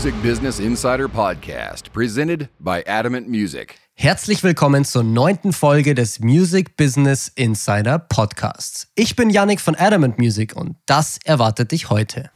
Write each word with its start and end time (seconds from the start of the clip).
Music 0.00 0.22
Business 0.22 0.58
Insider 0.58 1.08
Podcast, 1.08 1.92
presented 1.92 2.48
by 2.58 2.82
Adamant 2.86 3.28
Music. 3.28 3.74
Herzlich 3.92 4.42
willkommen 4.42 4.86
zur 4.86 5.02
neunten 5.02 5.52
Folge 5.52 5.94
des 5.94 6.20
Music 6.20 6.74
Business 6.78 7.30
Insider 7.34 7.98
Podcasts. 7.98 8.88
Ich 8.94 9.14
bin 9.14 9.28
Yannick 9.28 9.60
von 9.60 9.74
Adamant 9.74 10.18
Music 10.18 10.56
und 10.56 10.76
das 10.86 11.18
erwartet 11.22 11.72
dich 11.72 11.90
heute. 11.90 12.30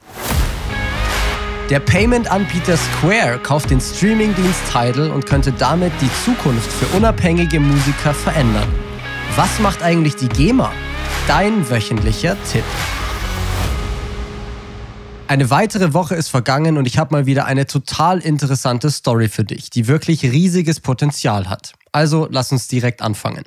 Der 1.70 1.80
Payment-Anbieter 1.80 2.76
Square 2.76 3.38
kauft 3.42 3.70
den 3.70 3.80
Streaming-Dienst 3.80 4.60
Tidal 4.70 5.10
und 5.10 5.24
könnte 5.24 5.50
damit 5.52 5.92
die 6.02 6.10
Zukunft 6.22 6.70
für 6.70 6.94
unabhängige 6.94 7.60
Musiker 7.60 8.12
verändern. 8.12 8.68
Was 9.36 9.58
macht 9.58 9.82
eigentlich 9.82 10.16
die 10.16 10.28
GEMA? 10.28 10.70
Dein 11.26 11.70
wöchentlicher 11.70 12.36
Tipp. 12.52 12.64
Eine 15.26 15.48
weitere 15.48 15.94
Woche 15.94 16.14
ist 16.14 16.28
vergangen 16.28 16.76
und 16.76 16.86
ich 16.86 16.98
habe 16.98 17.14
mal 17.14 17.24
wieder 17.24 17.46
eine 17.46 17.66
total 17.66 18.18
interessante 18.18 18.90
Story 18.90 19.28
für 19.28 19.42
dich, 19.42 19.70
die 19.70 19.88
wirklich 19.88 20.22
riesiges 20.22 20.80
Potenzial 20.80 21.48
hat. 21.48 21.72
Also 21.92 22.28
lass 22.30 22.52
uns 22.52 22.68
direkt 22.68 23.00
anfangen. 23.00 23.44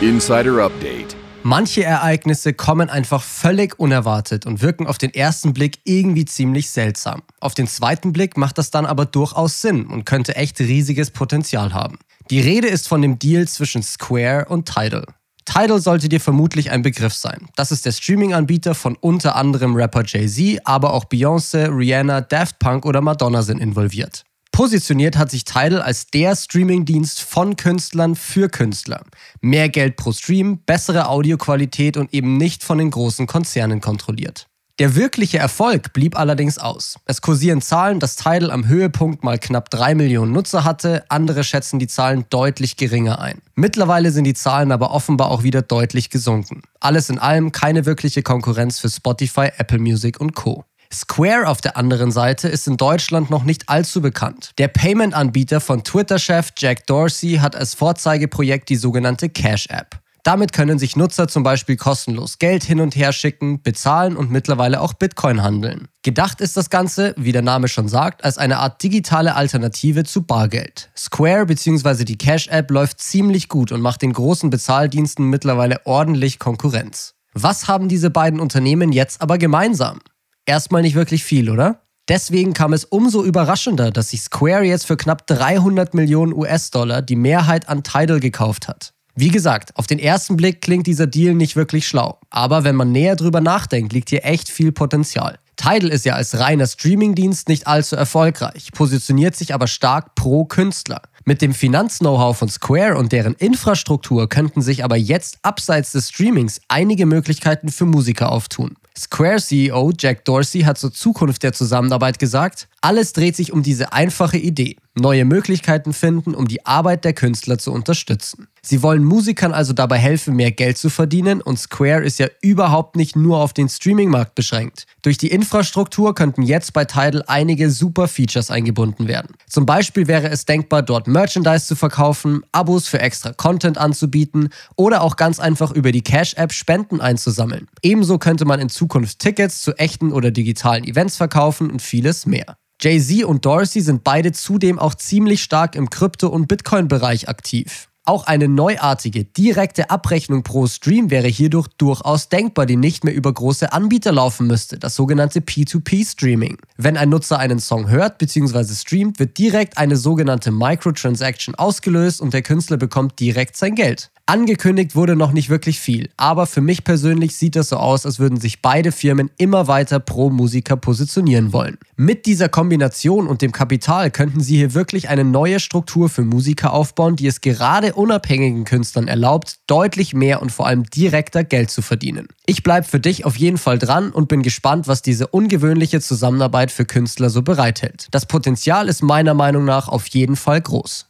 Insider 0.00 0.64
Update. 0.64 1.16
Manche 1.42 1.82
Ereignisse 1.82 2.52
kommen 2.52 2.90
einfach 2.90 3.22
völlig 3.22 3.80
unerwartet 3.80 4.46
und 4.46 4.62
wirken 4.62 4.86
auf 4.86 4.98
den 4.98 5.12
ersten 5.12 5.52
Blick 5.52 5.80
irgendwie 5.84 6.26
ziemlich 6.26 6.70
seltsam. 6.70 7.22
Auf 7.40 7.54
den 7.54 7.66
zweiten 7.66 8.12
Blick 8.12 8.36
macht 8.36 8.56
das 8.56 8.70
dann 8.70 8.86
aber 8.86 9.04
durchaus 9.04 9.60
Sinn 9.60 9.86
und 9.86 10.04
könnte 10.04 10.36
echt 10.36 10.60
riesiges 10.60 11.10
Potenzial 11.10 11.74
haben. 11.74 11.98
Die 12.30 12.40
Rede 12.40 12.68
ist 12.68 12.86
von 12.86 13.02
dem 13.02 13.18
Deal 13.18 13.48
zwischen 13.48 13.82
Square 13.82 14.46
und 14.48 14.72
Tidal. 14.72 15.06
Tidal 15.52 15.80
sollte 15.80 16.08
dir 16.08 16.20
vermutlich 16.20 16.70
ein 16.70 16.82
Begriff 16.82 17.12
sein. 17.12 17.48
Das 17.56 17.72
ist 17.72 17.84
der 17.84 17.90
Streaming-Anbieter 17.90 18.76
von 18.76 18.96
unter 18.96 19.34
anderem 19.34 19.74
Rapper 19.74 20.04
Jay-Z, 20.06 20.60
aber 20.64 20.92
auch 20.92 21.06
Beyoncé, 21.06 21.76
Rihanna, 21.76 22.20
Daft 22.20 22.60
Punk 22.60 22.86
oder 22.86 23.00
Madonna 23.00 23.42
sind 23.42 23.60
involviert. 23.60 24.22
Positioniert 24.52 25.16
hat 25.16 25.30
sich 25.30 25.44
Tidal 25.44 25.82
als 25.82 26.06
der 26.06 26.36
Streaming-Dienst 26.36 27.22
von 27.22 27.56
Künstlern 27.56 28.14
für 28.14 28.48
Künstler. 28.48 29.02
Mehr 29.40 29.68
Geld 29.68 29.96
pro 29.96 30.12
Stream, 30.12 30.58
bessere 30.66 31.08
Audioqualität 31.08 31.96
und 31.96 32.14
eben 32.14 32.36
nicht 32.36 32.62
von 32.62 32.78
den 32.78 32.90
großen 32.90 33.26
Konzernen 33.26 33.80
kontrolliert. 33.80 34.49
Der 34.80 34.94
wirkliche 34.94 35.36
Erfolg 35.36 35.92
blieb 35.92 36.18
allerdings 36.18 36.56
aus. 36.56 36.98
Es 37.04 37.20
kursieren 37.20 37.60
Zahlen, 37.60 38.00
dass 38.00 38.16
Tidal 38.16 38.50
am 38.50 38.66
Höhepunkt 38.66 39.22
mal 39.22 39.38
knapp 39.38 39.68
3 39.68 39.94
Millionen 39.94 40.32
Nutzer 40.32 40.64
hatte, 40.64 41.04
andere 41.10 41.44
schätzen 41.44 41.78
die 41.78 41.86
Zahlen 41.86 42.24
deutlich 42.30 42.78
geringer 42.78 43.20
ein. 43.20 43.42
Mittlerweile 43.54 44.10
sind 44.10 44.24
die 44.24 44.32
Zahlen 44.32 44.72
aber 44.72 44.92
offenbar 44.92 45.30
auch 45.30 45.42
wieder 45.42 45.60
deutlich 45.60 46.08
gesunken. 46.08 46.62
Alles 46.80 47.10
in 47.10 47.18
allem 47.18 47.52
keine 47.52 47.84
wirkliche 47.84 48.22
Konkurrenz 48.22 48.78
für 48.78 48.88
Spotify, 48.88 49.50
Apple 49.58 49.80
Music 49.80 50.18
und 50.18 50.34
Co. 50.34 50.64
Square 50.90 51.46
auf 51.46 51.60
der 51.60 51.76
anderen 51.76 52.10
Seite 52.10 52.48
ist 52.48 52.66
in 52.66 52.78
Deutschland 52.78 53.28
noch 53.28 53.44
nicht 53.44 53.68
allzu 53.68 54.00
bekannt. 54.00 54.52
Der 54.56 54.68
Payment-Anbieter 54.68 55.60
von 55.60 55.84
Twitter-Chef 55.84 56.52
Jack 56.56 56.86
Dorsey 56.86 57.36
hat 57.36 57.54
als 57.54 57.74
Vorzeigeprojekt 57.74 58.70
die 58.70 58.76
sogenannte 58.76 59.28
Cash 59.28 59.66
App. 59.68 59.99
Damit 60.22 60.52
können 60.52 60.78
sich 60.78 60.96
Nutzer 60.96 61.28
zum 61.28 61.42
Beispiel 61.42 61.76
kostenlos 61.76 62.38
Geld 62.38 62.62
hin 62.62 62.80
und 62.80 62.94
her 62.94 63.12
schicken, 63.12 63.62
bezahlen 63.62 64.16
und 64.16 64.30
mittlerweile 64.30 64.80
auch 64.80 64.92
Bitcoin 64.92 65.42
handeln. 65.42 65.88
Gedacht 66.02 66.40
ist 66.40 66.56
das 66.56 66.70
Ganze, 66.70 67.14
wie 67.16 67.32
der 67.32 67.42
Name 67.42 67.68
schon 67.68 67.88
sagt, 67.88 68.24
als 68.24 68.36
eine 68.36 68.58
Art 68.58 68.82
digitale 68.82 69.34
Alternative 69.34 70.04
zu 70.04 70.22
Bargeld. 70.22 70.90
Square 70.96 71.46
bzw. 71.46 72.04
die 72.04 72.18
Cash-App 72.18 72.70
läuft 72.70 73.00
ziemlich 73.00 73.48
gut 73.48 73.72
und 73.72 73.80
macht 73.80 74.02
den 74.02 74.12
großen 74.12 74.50
Bezahldiensten 74.50 75.28
mittlerweile 75.28 75.80
ordentlich 75.86 76.38
Konkurrenz. 76.38 77.14
Was 77.32 77.68
haben 77.68 77.88
diese 77.88 78.10
beiden 78.10 78.40
Unternehmen 78.40 78.92
jetzt 78.92 79.22
aber 79.22 79.38
gemeinsam? 79.38 80.00
Erstmal 80.46 80.82
nicht 80.82 80.96
wirklich 80.96 81.24
viel, 81.24 81.48
oder? 81.48 81.82
Deswegen 82.08 82.54
kam 82.54 82.72
es 82.72 82.84
umso 82.84 83.22
überraschender, 83.22 83.92
dass 83.92 84.10
sich 84.10 84.22
Square 84.22 84.64
jetzt 84.64 84.84
für 84.84 84.96
knapp 84.96 85.28
300 85.28 85.94
Millionen 85.94 86.32
US-Dollar 86.32 87.02
die 87.02 87.14
Mehrheit 87.14 87.68
an 87.68 87.84
Tidal 87.84 88.18
gekauft 88.18 88.66
hat. 88.66 88.94
Wie 89.20 89.28
gesagt, 89.28 89.76
auf 89.76 89.86
den 89.86 89.98
ersten 89.98 90.38
Blick 90.38 90.62
klingt 90.62 90.86
dieser 90.86 91.06
Deal 91.06 91.34
nicht 91.34 91.54
wirklich 91.54 91.86
schlau, 91.86 92.18
aber 92.30 92.64
wenn 92.64 92.74
man 92.74 92.90
näher 92.90 93.16
drüber 93.16 93.42
nachdenkt, 93.42 93.92
liegt 93.92 94.08
hier 94.08 94.24
echt 94.24 94.48
viel 94.48 94.72
Potenzial. 94.72 95.38
Tidal 95.56 95.90
ist 95.90 96.06
ja 96.06 96.14
als 96.14 96.38
reiner 96.38 96.66
Streamingdienst 96.66 97.46
nicht 97.50 97.66
allzu 97.66 97.96
erfolgreich, 97.96 98.72
positioniert 98.72 99.36
sich 99.36 99.52
aber 99.52 99.66
stark 99.66 100.14
pro 100.14 100.46
Künstler. 100.46 101.02
Mit 101.26 101.42
dem 101.42 101.52
Finanz-Know-how 101.52 102.34
von 102.34 102.48
Square 102.48 102.96
und 102.96 103.12
deren 103.12 103.34
Infrastruktur 103.34 104.26
könnten 104.26 104.62
sich 104.62 104.84
aber 104.84 104.96
jetzt 104.96 105.38
abseits 105.42 105.92
des 105.92 106.08
Streamings 106.08 106.62
einige 106.68 107.04
Möglichkeiten 107.04 107.68
für 107.68 107.84
Musiker 107.84 108.32
auftun. 108.32 108.76
Square-CEO 108.96 109.92
Jack 109.98 110.24
Dorsey 110.24 110.62
hat 110.62 110.78
zur 110.78 110.94
Zukunft 110.94 111.42
der 111.42 111.52
Zusammenarbeit 111.52 112.18
gesagt, 112.18 112.68
alles 112.80 113.12
dreht 113.12 113.36
sich 113.36 113.52
um 113.52 113.62
diese 113.62 113.92
einfache 113.92 114.38
Idee, 114.38 114.76
neue 115.00 115.24
Möglichkeiten 115.24 115.92
finden, 115.92 116.34
um 116.34 116.46
die 116.46 116.64
Arbeit 116.66 117.04
der 117.04 117.12
Künstler 117.12 117.58
zu 117.58 117.72
unterstützen. 117.72 118.48
Sie 118.62 118.82
wollen 118.82 119.04
Musikern 119.04 119.52
also 119.52 119.72
dabei 119.72 119.96
helfen, 119.96 120.36
mehr 120.36 120.52
Geld 120.52 120.76
zu 120.76 120.90
verdienen 120.90 121.40
und 121.40 121.58
Square 121.58 122.04
ist 122.04 122.18
ja 122.18 122.28
überhaupt 122.42 122.94
nicht 122.94 123.16
nur 123.16 123.38
auf 123.38 123.54
den 123.54 123.68
Streaming-Markt 123.68 124.34
beschränkt. 124.34 124.86
Durch 125.02 125.16
die 125.16 125.28
Infrastruktur 125.28 126.14
könnten 126.14 126.42
jetzt 126.42 126.74
bei 126.74 126.84
Tidal 126.84 127.24
einige 127.26 127.70
super 127.70 128.06
Features 128.06 128.50
eingebunden 128.50 129.08
werden. 129.08 129.34
Zum 129.48 129.64
Beispiel 129.64 130.08
wäre 130.08 130.28
es 130.28 130.44
denkbar, 130.44 130.82
dort 130.82 131.06
Merchandise 131.06 131.66
zu 131.66 131.74
verkaufen, 131.74 132.42
Abos 132.52 132.86
für 132.86 133.00
extra 133.00 133.32
Content 133.32 133.78
anzubieten 133.78 134.50
oder 134.76 135.00
auch 135.00 135.16
ganz 135.16 135.40
einfach 135.40 135.70
über 135.70 135.90
die 135.90 136.02
Cash-App 136.02 136.52
Spenden 136.52 137.00
einzusammeln. 137.00 137.66
Ebenso 137.82 138.18
könnte 138.18 138.44
man 138.44 138.60
in 138.60 138.68
Zukunft 138.68 139.20
Tickets 139.20 139.62
zu 139.62 139.72
echten 139.78 140.12
oder 140.12 140.30
digitalen 140.30 140.84
Events 140.84 141.16
verkaufen 141.16 141.70
und 141.70 141.80
vieles 141.80 142.26
mehr. 142.26 142.56
Jay-Z 142.82 143.24
und 143.24 143.44
Dorsey 143.44 143.82
sind 143.82 144.04
beide 144.04 144.32
zudem 144.32 144.78
auch 144.78 144.94
ziemlich 144.94 145.42
stark 145.42 145.74
im 145.74 145.90
Krypto- 145.90 146.28
und 146.28 146.48
Bitcoin-Bereich 146.48 147.28
aktiv. 147.28 147.88
Auch 148.06 148.26
eine 148.26 148.48
neuartige, 148.48 149.24
direkte 149.24 149.90
Abrechnung 149.90 150.42
pro 150.42 150.66
Stream 150.66 151.10
wäre 151.10 151.28
hierdurch 151.28 151.68
durchaus 151.76 152.30
denkbar, 152.30 152.64
die 152.64 152.76
nicht 152.76 153.04
mehr 153.04 153.14
über 153.14 153.32
große 153.32 153.74
Anbieter 153.74 154.12
laufen 154.12 154.46
müsste, 154.46 154.78
das 154.78 154.94
sogenannte 154.94 155.40
P2P-Streaming. 155.40 156.56
Wenn 156.78 156.96
ein 156.96 157.10
Nutzer 157.10 157.38
einen 157.38 157.58
Song 157.58 157.90
hört 157.90 158.16
bzw. 158.16 158.74
streamt, 158.74 159.18
wird 159.18 159.36
direkt 159.36 159.76
eine 159.76 159.96
sogenannte 159.96 160.50
Microtransaction 160.50 161.54
ausgelöst 161.56 162.22
und 162.22 162.32
der 162.32 162.42
Künstler 162.42 162.78
bekommt 162.78 163.20
direkt 163.20 163.58
sein 163.58 163.74
Geld. 163.74 164.10
Angekündigt 164.30 164.94
wurde 164.94 165.16
noch 165.16 165.32
nicht 165.32 165.50
wirklich 165.50 165.80
viel, 165.80 166.08
aber 166.16 166.46
für 166.46 166.60
mich 166.60 166.84
persönlich 166.84 167.34
sieht 167.34 167.56
das 167.56 167.70
so 167.70 167.78
aus, 167.78 168.06
als 168.06 168.20
würden 168.20 168.38
sich 168.38 168.62
beide 168.62 168.92
Firmen 168.92 169.28
immer 169.38 169.66
weiter 169.66 169.98
pro 169.98 170.30
Musiker 170.30 170.76
positionieren 170.76 171.52
wollen. 171.52 171.78
Mit 171.96 172.26
dieser 172.26 172.48
Kombination 172.48 173.26
und 173.26 173.42
dem 173.42 173.50
Kapital 173.50 174.12
könnten 174.12 174.40
sie 174.40 174.54
hier 174.54 174.72
wirklich 174.72 175.08
eine 175.08 175.24
neue 175.24 175.58
Struktur 175.58 176.08
für 176.08 176.22
Musiker 176.22 176.72
aufbauen, 176.72 177.16
die 177.16 177.26
es 177.26 177.40
gerade 177.40 177.94
unabhängigen 177.94 178.62
Künstlern 178.62 179.08
erlaubt, 179.08 179.56
deutlich 179.66 180.14
mehr 180.14 180.40
und 180.40 180.52
vor 180.52 180.68
allem 180.68 180.84
direkter 180.84 181.42
Geld 181.42 181.72
zu 181.72 181.82
verdienen. 181.82 182.28
Ich 182.46 182.62
bleibe 182.62 182.86
für 182.86 183.00
dich 183.00 183.24
auf 183.24 183.34
jeden 183.34 183.58
Fall 183.58 183.80
dran 183.80 184.12
und 184.12 184.28
bin 184.28 184.44
gespannt, 184.44 184.86
was 184.86 185.02
diese 185.02 185.26
ungewöhnliche 185.26 186.00
Zusammenarbeit 186.00 186.70
für 186.70 186.84
Künstler 186.84 187.30
so 187.30 187.42
bereithält. 187.42 188.06
Das 188.12 188.26
Potenzial 188.26 188.88
ist 188.88 189.02
meiner 189.02 189.34
Meinung 189.34 189.64
nach 189.64 189.88
auf 189.88 190.06
jeden 190.06 190.36
Fall 190.36 190.60
groß. 190.60 191.09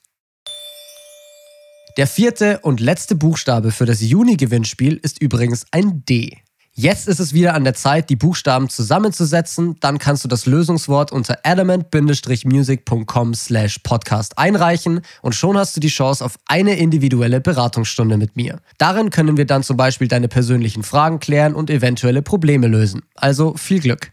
Der 1.96 2.06
vierte 2.06 2.60
und 2.62 2.78
letzte 2.78 3.16
Buchstabe 3.16 3.72
für 3.72 3.84
das 3.84 4.00
Juni-Gewinnspiel 4.00 4.96
ist 5.02 5.20
übrigens 5.20 5.66
ein 5.72 6.04
D. 6.04 6.38
Jetzt 6.72 7.08
ist 7.08 7.18
es 7.18 7.34
wieder 7.34 7.54
an 7.54 7.64
der 7.64 7.74
Zeit, 7.74 8.08
die 8.10 8.16
Buchstaben 8.16 8.68
zusammenzusetzen. 8.68 9.76
Dann 9.80 9.98
kannst 9.98 10.22
du 10.22 10.28
das 10.28 10.46
Lösungswort 10.46 11.10
unter 11.10 11.38
adamant-music.com 11.42 13.34
slash 13.34 13.80
podcast 13.80 14.38
einreichen 14.38 15.00
und 15.20 15.34
schon 15.34 15.58
hast 15.58 15.76
du 15.76 15.80
die 15.80 15.88
Chance 15.88 16.24
auf 16.24 16.36
eine 16.46 16.78
individuelle 16.78 17.40
Beratungsstunde 17.40 18.16
mit 18.16 18.36
mir. 18.36 18.60
Darin 18.78 19.10
können 19.10 19.36
wir 19.36 19.46
dann 19.46 19.64
zum 19.64 19.76
Beispiel 19.76 20.06
deine 20.06 20.28
persönlichen 20.28 20.84
Fragen 20.84 21.18
klären 21.18 21.54
und 21.54 21.70
eventuelle 21.70 22.22
Probleme 22.22 22.68
lösen. 22.68 23.02
Also 23.16 23.54
viel 23.56 23.80
Glück. 23.80 24.12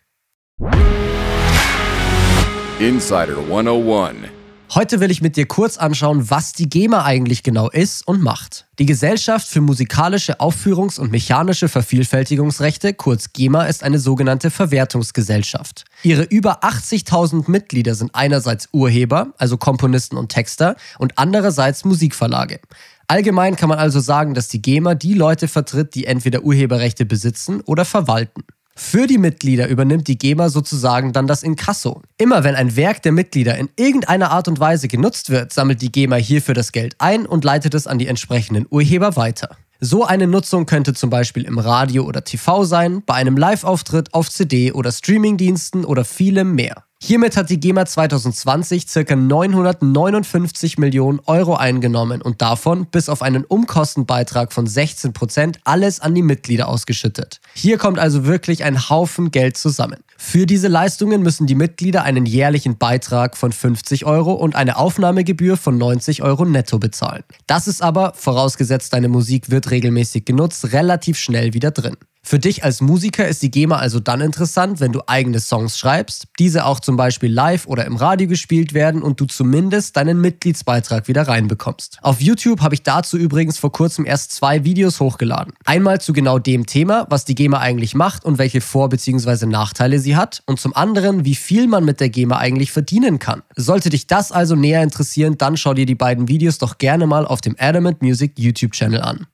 Insider 2.80 3.38
101. 3.38 4.37
Heute 4.76 5.00
will 5.00 5.12
ich 5.12 5.22
mit 5.22 5.38
dir 5.38 5.46
kurz 5.46 5.78
anschauen, 5.78 6.30
was 6.30 6.52
die 6.52 6.70
GEMA 6.70 7.06
eigentlich 7.06 7.42
genau 7.42 7.70
ist 7.70 8.06
und 8.06 8.22
macht. 8.22 8.68
Die 8.80 8.86
Gesellschaft 8.86 9.48
für 9.48 9.62
musikalische 9.62 10.42
Aufführungs- 10.42 11.00
und 11.00 11.10
mechanische 11.10 11.70
Vervielfältigungsrechte, 11.70 12.94
kurz 12.94 13.32
GEMA, 13.32 13.66
ist 13.66 13.82
eine 13.82 13.98
sogenannte 13.98 14.52
Verwertungsgesellschaft. 14.52 15.86
Ihre 16.04 16.24
über 16.24 16.66
80.000 16.66 17.50
Mitglieder 17.50 17.96
sind 17.96 18.14
einerseits 18.14 18.68
Urheber, 18.74 19.34
also 19.38 19.58
Komponisten 19.58 20.18
und 20.18 20.30
Texter, 20.30 20.76
und 21.00 21.18
andererseits 21.18 21.86
Musikverlage. 21.86 22.60
Allgemein 23.08 23.56
kann 23.56 23.70
man 23.70 23.80
also 23.80 24.02
sagen, 24.02 24.34
dass 24.34 24.50
die 24.50 24.62
GEMA 24.62 24.96
die 24.96 25.14
Leute 25.14 25.48
vertritt, 25.48 25.96
die 25.96 26.06
entweder 26.06 26.44
Urheberrechte 26.44 27.06
besitzen 27.06 27.62
oder 27.62 27.86
verwalten. 27.86 28.44
Für 28.80 29.08
die 29.08 29.18
Mitglieder 29.18 29.68
übernimmt 29.68 30.08
die 30.08 30.20
GEMA 30.20 30.50
sozusagen 30.50 31.12
dann 31.12 31.26
das 31.26 31.42
Inkasso. 31.42 32.04
Immer 32.20 32.44
wenn 32.44 32.54
ein 32.54 32.76
Werk 32.76 33.02
der 33.02 33.12
Mitglieder 33.12 33.58
in 33.58 33.70
irgendeiner 33.76 34.30
Art 34.30 34.48
und 34.48 34.60
Weise 34.60 34.88
genutzt 34.88 35.32
wird, 35.32 35.52
sammelt 35.52 35.82
die 35.82 35.92
GEMA 35.92 36.18
hierfür 36.18 36.54
das 36.54 36.72
Geld 36.72 36.96
ein 37.00 37.26
und 37.26 37.44
leitet 37.44 37.74
es 37.74 37.88
an 37.88 37.98
die 37.98 38.06
entsprechenden 38.06 38.68
Urheber 38.70 39.16
weiter. 39.16 39.58
So 39.80 40.06
eine 40.06 40.28
Nutzung 40.28 40.68
könnte 40.68 40.94
zum 40.94 41.10
Beispiel 41.10 41.44
im 41.44 41.58
Radio 41.58 42.04
oder 42.04 42.24
TV 42.24 42.66
sein, 42.66 43.02
bei 43.04 43.16
einem 43.16 43.36
Live-Auftritt 43.36 44.14
auf 44.14 44.30
CD 44.30 44.72
oder 44.72 44.92
Streamingdiensten 44.92 45.84
oder 45.84 46.06
vielem 46.06 46.54
mehr. 46.54 46.84
Hiermit 47.00 47.38
hat 47.38 47.52
die 47.52 47.60
GEMA 47.60 47.86
2020 47.86 48.88
ca. 48.88 49.16
959 49.16 50.80
Millionen 50.80 51.20
Euro 51.28 51.56
eingenommen 51.56 52.24
und 52.24 52.42
davon 52.42 52.88
bis 52.88 53.08
auf 53.08 53.22
einen 53.22 53.46
Umkostenbeitrag 53.46 54.52
von 54.52 54.66
16 54.66 55.14
Prozent 55.14 55.60
alles 55.64 56.00
an 56.00 56.16
die 56.16 56.24
Mitglieder 56.24 56.68
ausgeschüttet. 56.68 57.40
Hier 57.54 57.78
kommt 57.78 58.00
also 58.00 58.26
wirklich 58.26 58.64
ein 58.64 58.90
Haufen 58.90 59.30
Geld 59.30 59.58
zusammen. 59.58 60.00
Für 60.18 60.48
diese 60.48 60.68
Leistungen 60.68 61.22
müssen 61.22 61.46
die 61.46 61.54
Mitglieder 61.54 62.02
einen 62.02 62.26
jährlichen 62.26 62.80
Beitrag 62.80 63.38
von 63.38 63.52
50 63.52 64.06
Euro 64.06 64.34
und 64.34 64.56
eine 64.56 64.78
Aufnahmegebühr 64.78 65.56
von 65.56 65.78
90 65.78 66.24
Euro 66.24 66.46
netto 66.46 66.80
bezahlen. 66.80 67.24
Das 67.46 67.68
ist 67.68 67.84
aber, 67.84 68.14
vorausgesetzt 68.16 68.92
deine 68.94 69.08
Musik 69.08 69.52
wird 69.52 69.70
regelmäßig 69.70 70.26
genutzt, 70.26 70.74
relativ 70.74 71.20
schnell 71.20 71.54
wieder 71.54 71.70
drin. 71.70 71.96
Für 72.28 72.40
dich 72.40 72.66
als 72.66 72.82
Musiker 72.82 73.26
ist 73.26 73.42
die 73.42 73.50
GEMA 73.50 73.78
also 73.78 74.02
dann 74.02 74.20
interessant, 74.20 74.82
wenn 74.82 74.92
du 74.92 75.00
eigene 75.08 75.40
Songs 75.40 75.80
schreibst, 75.80 76.28
diese 76.40 76.66
auch 76.66 76.82
zum 76.82 76.98
Beispiel 76.98 77.32
live 77.32 77.68
oder 77.68 77.86
im 77.86 77.96
Radio 77.96 78.28
gespielt 78.28 78.74
werden 78.74 79.02
und 79.02 79.22
du 79.22 79.26
zumindest 79.28 79.96
deinen 79.96 80.20
Mitgliedsbeitrag 80.20 81.08
wieder 81.08 81.26
reinbekommst. 81.26 82.00
Auf 82.02 82.20
YouTube 82.20 82.60
habe 82.60 82.76
ich 82.76 82.84
dazu 82.84 83.18
übrigens 83.18 83.58
vor 83.58 83.72
kurzem 83.72 84.06
erst 84.06 84.34
zwei 84.34 84.66
Videos 84.66 85.00
hochgeladen. 85.00 85.54
Einmal 85.64 86.02
zu 86.02 86.12
genau 86.12 86.38
dem 86.38 86.66
Thema, 86.66 87.08
was 87.10 87.24
die 87.24 87.34
GEMA 87.34 87.60
eigentlich 87.60 87.96
macht 87.96 88.26
und 88.26 88.40
welche 88.40 88.60
Vor- 88.60 88.90
bzw. 88.90 89.46
Nachteile 89.46 89.98
sie 90.00 90.18
hat 90.18 90.44
und 90.48 90.60
zum 90.60 90.76
anderen, 90.76 91.24
wie 91.24 91.36
viel 91.36 91.68
man 91.68 91.86
mit 91.86 92.02
der 92.02 92.10
GEMA 92.10 92.40
eigentlich 92.40 92.74
verdienen 92.74 93.20
kann. 93.20 93.42
Sollte 93.56 93.90
dich 93.90 94.06
das 94.06 94.34
also 94.34 94.58
näher 94.58 94.84
interessieren, 94.84 95.38
dann 95.38 95.56
schau 95.56 95.74
dir 95.74 95.86
die 95.86 95.96
beiden 95.96 96.28
Videos 96.28 96.58
doch 96.58 96.78
gerne 96.78 97.08
mal 97.08 97.26
auf 97.26 97.40
dem 97.40 97.56
Adamant 97.58 98.02
Music 98.02 98.34
YouTube-Channel 98.38 99.02
an. 99.02 99.28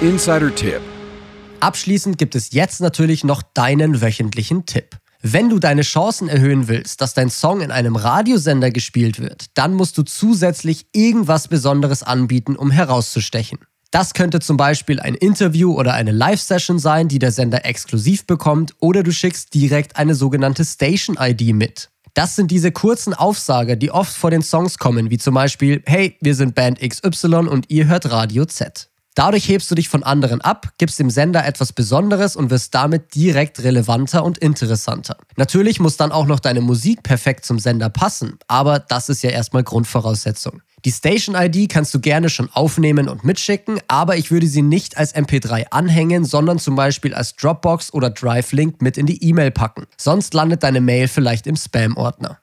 Insider-Tipp. 0.00 0.80
Abschließend 1.58 2.18
gibt 2.18 2.36
es 2.36 2.52
jetzt 2.52 2.80
natürlich 2.80 3.24
noch 3.24 3.42
deinen 3.42 4.00
wöchentlichen 4.00 4.64
Tipp. 4.64 4.96
Wenn 5.22 5.48
du 5.48 5.58
deine 5.58 5.82
Chancen 5.82 6.28
erhöhen 6.28 6.68
willst, 6.68 7.00
dass 7.00 7.14
dein 7.14 7.30
Song 7.30 7.62
in 7.62 7.72
einem 7.72 7.96
Radiosender 7.96 8.70
gespielt 8.70 9.18
wird, 9.18 9.46
dann 9.54 9.74
musst 9.74 9.98
du 9.98 10.04
zusätzlich 10.04 10.86
irgendwas 10.92 11.48
Besonderes 11.48 12.04
anbieten, 12.04 12.54
um 12.54 12.70
herauszustechen. 12.70 13.58
Das 13.90 14.14
könnte 14.14 14.38
zum 14.38 14.56
Beispiel 14.56 15.00
ein 15.00 15.16
Interview 15.16 15.74
oder 15.74 15.94
eine 15.94 16.12
Live-Session 16.12 16.78
sein, 16.78 17.08
die 17.08 17.18
der 17.18 17.32
Sender 17.32 17.64
exklusiv 17.64 18.24
bekommt, 18.24 18.74
oder 18.78 19.02
du 19.02 19.10
schickst 19.10 19.52
direkt 19.52 19.96
eine 19.96 20.14
sogenannte 20.14 20.64
Station-ID 20.64 21.54
mit. 21.54 21.88
Das 22.14 22.36
sind 22.36 22.52
diese 22.52 22.70
kurzen 22.70 23.14
Aufsager, 23.14 23.74
die 23.74 23.90
oft 23.90 24.14
vor 24.14 24.30
den 24.30 24.42
Songs 24.42 24.78
kommen, 24.78 25.10
wie 25.10 25.18
zum 25.18 25.34
Beispiel, 25.34 25.82
hey, 25.86 26.16
wir 26.20 26.36
sind 26.36 26.54
Band 26.54 26.78
XY 26.78 27.48
und 27.48 27.68
ihr 27.68 27.86
hört 27.86 28.08
Radio 28.12 28.44
Z. 28.44 28.88
Dadurch 29.18 29.48
hebst 29.48 29.68
du 29.68 29.74
dich 29.74 29.88
von 29.88 30.04
anderen 30.04 30.40
ab, 30.42 30.68
gibst 30.78 31.00
dem 31.00 31.10
Sender 31.10 31.44
etwas 31.44 31.72
Besonderes 31.72 32.36
und 32.36 32.50
wirst 32.50 32.72
damit 32.72 33.16
direkt 33.16 33.60
relevanter 33.64 34.24
und 34.24 34.38
interessanter. 34.38 35.16
Natürlich 35.34 35.80
muss 35.80 35.96
dann 35.96 36.12
auch 36.12 36.26
noch 36.26 36.38
deine 36.38 36.60
Musik 36.60 37.02
perfekt 37.02 37.44
zum 37.44 37.58
Sender 37.58 37.90
passen, 37.90 38.38
aber 38.46 38.78
das 38.78 39.08
ist 39.08 39.24
ja 39.24 39.30
erstmal 39.30 39.64
Grundvoraussetzung. 39.64 40.62
Die 40.84 40.92
Station-ID 40.92 41.68
kannst 41.68 41.92
du 41.94 41.98
gerne 41.98 42.28
schon 42.28 42.48
aufnehmen 42.52 43.08
und 43.08 43.24
mitschicken, 43.24 43.80
aber 43.88 44.16
ich 44.16 44.30
würde 44.30 44.46
sie 44.46 44.62
nicht 44.62 44.96
als 44.96 45.12
MP3 45.16 45.64
anhängen, 45.72 46.24
sondern 46.24 46.60
zum 46.60 46.76
Beispiel 46.76 47.12
als 47.12 47.34
Dropbox 47.34 47.92
oder 47.92 48.10
Drive-Link 48.10 48.80
mit 48.82 48.96
in 48.96 49.06
die 49.06 49.20
E-Mail 49.24 49.50
packen. 49.50 49.88
Sonst 49.96 50.32
landet 50.32 50.62
deine 50.62 50.80
Mail 50.80 51.08
vielleicht 51.08 51.48
im 51.48 51.56
Spam-Ordner. 51.56 52.38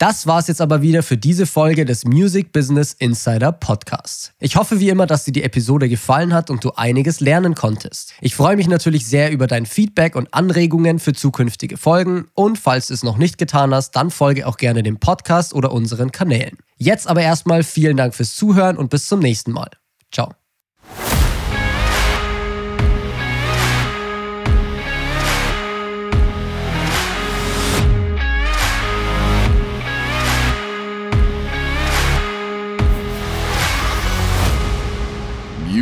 Das 0.00 0.26
war's 0.26 0.48
jetzt 0.48 0.62
aber 0.62 0.80
wieder 0.80 1.02
für 1.02 1.18
diese 1.18 1.44
Folge 1.44 1.84
des 1.84 2.06
Music 2.06 2.52
Business 2.52 2.94
Insider 2.94 3.52
Podcasts. 3.52 4.32
Ich 4.38 4.56
hoffe 4.56 4.80
wie 4.80 4.88
immer, 4.88 5.06
dass 5.06 5.24
dir 5.24 5.32
die 5.32 5.42
Episode 5.42 5.90
gefallen 5.90 6.32
hat 6.32 6.48
und 6.48 6.64
du 6.64 6.70
einiges 6.70 7.20
lernen 7.20 7.54
konntest. 7.54 8.14
Ich 8.22 8.34
freue 8.34 8.56
mich 8.56 8.66
natürlich 8.66 9.06
sehr 9.06 9.30
über 9.30 9.46
dein 9.46 9.66
Feedback 9.66 10.16
und 10.16 10.32
Anregungen 10.32 11.00
für 11.00 11.12
zukünftige 11.12 11.76
Folgen 11.76 12.28
und 12.32 12.58
falls 12.58 12.86
du 12.86 12.94
es 12.94 13.02
noch 13.02 13.18
nicht 13.18 13.36
getan 13.36 13.74
hast, 13.74 13.90
dann 13.90 14.10
folge 14.10 14.46
auch 14.46 14.56
gerne 14.56 14.82
dem 14.82 14.98
Podcast 14.98 15.52
oder 15.52 15.70
unseren 15.70 16.12
Kanälen. 16.12 16.56
Jetzt 16.78 17.06
aber 17.06 17.20
erstmal 17.20 17.62
vielen 17.62 17.98
Dank 17.98 18.14
fürs 18.14 18.34
Zuhören 18.34 18.78
und 18.78 18.88
bis 18.88 19.06
zum 19.06 19.20
nächsten 19.20 19.52
Mal. 19.52 19.68
Ciao. 20.10 20.39